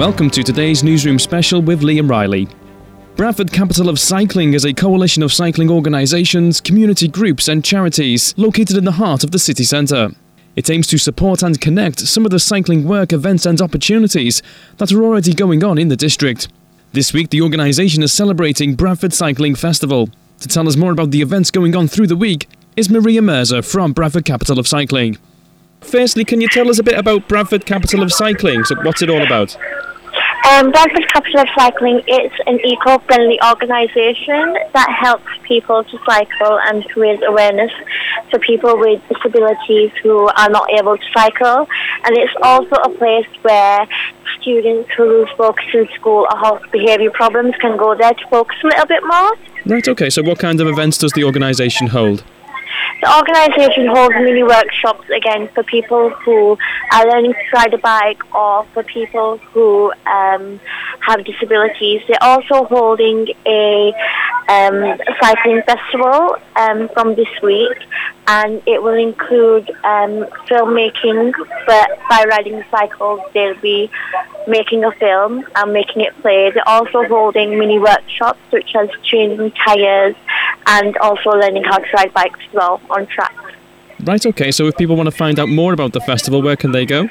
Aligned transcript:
Welcome 0.00 0.30
to 0.30 0.42
today's 0.42 0.82
newsroom 0.82 1.18
special 1.18 1.60
with 1.60 1.82
Liam 1.82 2.08
Riley. 2.08 2.48
Bradford 3.16 3.52
Capital 3.52 3.90
of 3.90 4.00
Cycling 4.00 4.54
is 4.54 4.64
a 4.64 4.72
coalition 4.72 5.22
of 5.22 5.30
cycling 5.30 5.70
organisations, 5.70 6.58
community 6.58 7.06
groups, 7.06 7.48
and 7.48 7.62
charities 7.62 8.32
located 8.38 8.78
in 8.78 8.86
the 8.86 8.92
heart 8.92 9.24
of 9.24 9.30
the 9.30 9.38
city 9.38 9.62
centre. 9.62 10.08
It 10.56 10.70
aims 10.70 10.86
to 10.86 10.96
support 10.96 11.42
and 11.42 11.60
connect 11.60 12.00
some 12.00 12.24
of 12.24 12.30
the 12.30 12.38
cycling 12.38 12.88
work, 12.88 13.12
events, 13.12 13.44
and 13.44 13.60
opportunities 13.60 14.42
that 14.78 14.90
are 14.90 15.04
already 15.04 15.34
going 15.34 15.62
on 15.62 15.76
in 15.76 15.88
the 15.88 15.96
district. 15.98 16.48
This 16.94 17.12
week, 17.12 17.28
the 17.28 17.42
organisation 17.42 18.02
is 18.02 18.10
celebrating 18.10 18.76
Bradford 18.76 19.12
Cycling 19.12 19.54
Festival. 19.54 20.08
To 20.38 20.48
tell 20.48 20.66
us 20.66 20.76
more 20.76 20.92
about 20.92 21.10
the 21.10 21.20
events 21.20 21.50
going 21.50 21.76
on 21.76 21.88
through 21.88 22.06
the 22.06 22.16
week 22.16 22.48
is 22.74 22.88
Maria 22.88 23.20
Mirza 23.20 23.60
from 23.60 23.92
Bradford 23.92 24.24
Capital 24.24 24.58
of 24.58 24.66
Cycling. 24.66 25.18
Firstly, 25.82 26.24
can 26.24 26.40
you 26.40 26.48
tell 26.48 26.70
us 26.70 26.78
a 26.78 26.82
bit 26.82 26.98
about 26.98 27.28
Bradford 27.28 27.66
Capital 27.66 28.02
of 28.02 28.12
Cycling? 28.12 28.64
So, 28.64 28.76
what's 28.82 29.02
it 29.02 29.10
all 29.10 29.22
about? 29.22 29.56
Um, 30.48 30.70
Bradford 30.70 31.06
Capital 31.12 31.44
Cycling 31.54 31.98
is 32.08 32.32
an 32.46 32.58
eco-friendly 32.64 33.38
organisation 33.46 34.56
that 34.72 34.88
helps 34.98 35.28
people 35.46 35.84
to 35.84 35.98
cycle 36.06 36.58
and 36.64 36.82
to 36.82 37.00
raise 37.00 37.20
awareness 37.26 37.70
for 38.30 38.38
people 38.38 38.78
with 38.78 39.02
disabilities 39.08 39.90
who 40.02 40.28
are 40.28 40.48
not 40.48 40.68
able 40.70 40.96
to 40.96 41.04
cycle. 41.12 41.68
And 42.04 42.16
it's 42.16 42.32
also 42.42 42.74
a 42.76 42.88
place 42.88 43.28
where 43.42 43.86
students 44.40 44.88
who 44.96 45.04
lose 45.04 45.28
focus 45.36 45.64
in 45.74 45.86
school 45.94 46.26
or 46.32 46.38
have 46.38 46.62
behaviour 46.72 47.10
problems 47.10 47.54
can 47.60 47.76
go 47.76 47.94
there 47.94 48.14
to 48.14 48.28
focus 48.28 48.56
a 48.64 48.68
little 48.68 48.86
bit 48.86 49.02
more. 49.04 49.36
Right, 49.66 49.86
okay, 49.86 50.08
so 50.08 50.22
what 50.22 50.38
kind 50.38 50.60
of 50.60 50.68
events 50.68 50.96
does 50.96 51.12
the 51.12 51.24
organisation 51.24 51.88
hold? 51.88 52.24
The 53.02 53.16
organisation 53.16 53.86
holds 53.86 54.14
mini 54.14 54.42
workshops 54.42 55.08
again 55.08 55.48
for 55.54 55.62
people 55.64 56.10
who 56.10 56.58
are 56.92 57.06
learning 57.08 57.32
to 57.32 57.56
ride 57.56 57.72
a 57.72 57.78
bike 57.78 58.22
or 58.34 58.64
for 58.74 58.82
people 58.82 59.38
who 59.38 59.90
um, 60.06 60.60
have 61.00 61.24
disabilities. 61.24 62.02
They're 62.06 62.22
also 62.22 62.64
holding 62.64 63.28
a, 63.46 63.92
um, 64.50 64.98
cycling 65.22 65.62
festival 65.62 66.36
um, 66.56 66.88
from 66.92 67.14
this 67.14 67.30
week, 67.42 67.78
and 68.30 68.62
it 68.64 68.80
will 68.80 68.94
include 68.94 69.68
um, 69.82 70.24
filmmaking. 70.46 71.32
But 71.66 71.88
by 72.08 72.24
riding 72.28 72.56
the 72.60 72.64
cycles, 72.70 73.20
they'll 73.34 73.60
be 73.60 73.90
making 74.46 74.84
a 74.84 74.92
film 74.92 75.44
and 75.56 75.72
making 75.72 76.02
it 76.02 76.16
play. 76.22 76.50
They're 76.52 76.68
also 76.68 77.02
holding 77.04 77.58
mini 77.58 77.80
workshops, 77.80 78.38
such 78.52 78.70
as 78.76 78.88
changing 79.02 79.50
tyres 79.50 80.14
and 80.66 80.96
also 80.98 81.30
learning 81.30 81.64
how 81.64 81.78
to 81.78 81.86
ride 81.92 82.14
bikes 82.14 82.38
as 82.46 82.54
well 82.54 82.80
on 82.88 83.06
track. 83.06 83.34
Right, 84.04 84.24
okay, 84.24 84.52
so 84.52 84.66
if 84.66 84.76
people 84.76 84.96
want 84.96 85.08
to 85.08 85.16
find 85.24 85.38
out 85.40 85.48
more 85.48 85.72
about 85.72 85.92
the 85.92 86.00
festival, 86.00 86.40
where 86.40 86.56
can 86.56 86.70
they 86.70 86.86
go? 86.86 87.08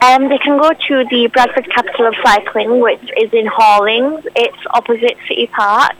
Um, 0.00 0.28
they 0.28 0.38
can 0.38 0.58
go 0.58 0.70
to 0.70 1.04
the 1.10 1.28
Bradford 1.32 1.68
Capital 1.70 2.06
of 2.06 2.14
Cycling, 2.24 2.80
which 2.80 3.02
is 3.18 3.32
in 3.32 3.46
Hallings. 3.46 4.24
It's 4.34 4.56
opposite 4.70 5.16
City 5.28 5.48
Park. 5.48 5.96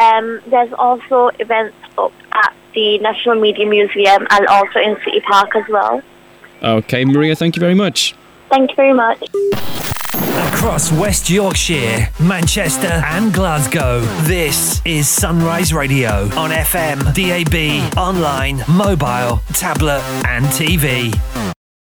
Um, 0.00 0.40
there's 0.48 0.72
also 0.74 1.30
events 1.38 1.76
up 1.96 2.12
the 2.76 2.98
National 2.98 3.40
Media 3.40 3.66
Museum 3.66 4.26
and 4.30 4.46
also 4.46 4.78
in 4.78 4.96
City 5.04 5.20
Park 5.20 5.56
as 5.56 5.64
well. 5.68 6.00
Okay, 6.62 7.04
Maria, 7.04 7.34
thank 7.34 7.56
you 7.56 7.60
very 7.60 7.74
much. 7.74 8.14
Thank 8.50 8.70
you 8.70 8.76
very 8.76 8.94
much. 8.94 9.20
Across 10.14 10.92
West 10.92 11.30
Yorkshire, 11.30 12.08
Manchester, 12.20 13.02
and 13.06 13.32
Glasgow, 13.32 14.00
this 14.22 14.82
is 14.84 15.08
Sunrise 15.08 15.72
Radio 15.72 16.28
on 16.36 16.50
FM, 16.50 16.98
DAB, 17.14 17.96
online, 17.96 18.62
mobile, 18.68 19.40
tablet, 19.54 20.02
and 20.26 20.44
TV. 20.46 21.45